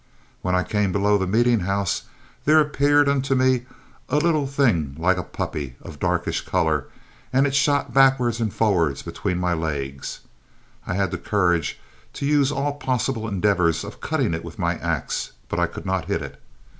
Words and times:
When 0.41 0.55
I 0.55 0.63
came 0.63 0.91
below 0.91 1.19
the 1.19 1.27
meeting 1.27 1.59
house, 1.59 2.05
there 2.45 2.59
appeared 2.59 3.07
unto 3.07 3.35
me 3.35 3.67
a 4.09 4.17
little 4.17 4.47
thing 4.47 4.95
like 4.97 5.17
a 5.17 5.21
puppy, 5.21 5.75
of 5.79 5.93
a 5.93 5.97
darkish 5.97 6.41
color, 6.43 6.85
and 7.31 7.45
it 7.45 7.53
shot 7.53 7.93
backward 7.93 8.39
and 8.41 8.51
forward 8.51 8.99
between 9.05 9.37
my 9.37 9.53
legs. 9.53 10.21
I 10.87 10.95
had 10.95 11.11
the 11.11 11.19
courage 11.19 11.79
to 12.13 12.25
use 12.25 12.51
all 12.51 12.73
possible 12.77 13.27
endeavors 13.27 13.83
of 13.83 14.01
cutting 14.01 14.33
it 14.33 14.43
with 14.43 14.57
my 14.57 14.77
axe; 14.79 15.33
but 15.47 15.59
I 15.59 15.67
could 15.67 15.85
not 15.85 16.05
hit 16.05 16.23
it. 16.23 16.41